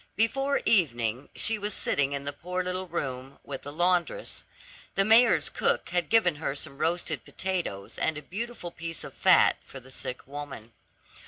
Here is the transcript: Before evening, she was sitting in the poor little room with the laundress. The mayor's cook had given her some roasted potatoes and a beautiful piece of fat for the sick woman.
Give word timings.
Before 0.15 0.61
evening, 0.65 1.29
she 1.35 1.59
was 1.59 1.75
sitting 1.75 2.13
in 2.13 2.25
the 2.25 2.33
poor 2.33 2.63
little 2.63 2.87
room 2.87 3.37
with 3.43 3.61
the 3.61 3.71
laundress. 3.71 4.43
The 4.95 5.05
mayor's 5.05 5.47
cook 5.47 5.89
had 5.89 6.09
given 6.09 6.37
her 6.37 6.55
some 6.55 6.79
roasted 6.79 7.23
potatoes 7.23 7.99
and 7.99 8.17
a 8.17 8.23
beautiful 8.23 8.71
piece 8.71 9.03
of 9.03 9.13
fat 9.13 9.57
for 9.61 9.79
the 9.79 9.91
sick 9.91 10.25
woman. 10.27 10.73